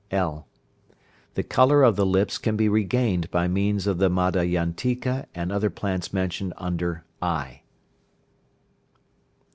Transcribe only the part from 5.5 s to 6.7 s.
other plants mentioned above